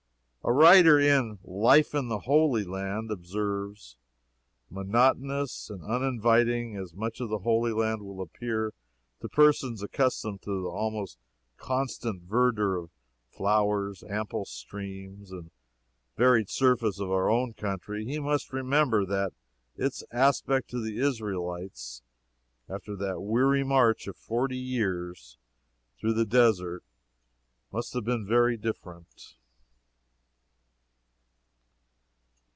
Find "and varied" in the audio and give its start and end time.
15.31-16.49